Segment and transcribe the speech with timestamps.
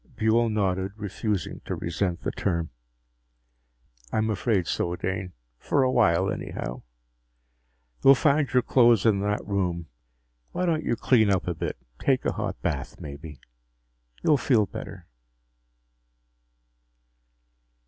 [0.17, 2.71] Buehl nodded, refusing to resent the term.
[4.11, 6.81] "I'm afraid so, Dane for a while, anyhow.
[8.03, 9.89] You'll find your clothes in that room.
[10.53, 11.77] Why don't you clean up a little?
[11.99, 13.41] Take a hot bath, maybe.
[14.23, 15.05] You'll feel better."